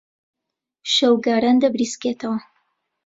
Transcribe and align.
شەوگاران 0.93 1.55
دەبریسکێتەوە. 1.63 2.37